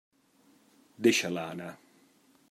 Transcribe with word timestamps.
Deixa-la 1.07 1.43
anar. 1.53 1.69